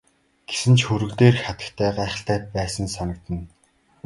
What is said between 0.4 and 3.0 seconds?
Гэсэн ч хөрөг дээрх хатагтай гайхалтай байсан